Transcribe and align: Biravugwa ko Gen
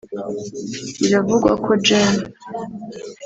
Biravugwa 0.99 1.51
ko 1.65 1.71
Gen 1.85 2.13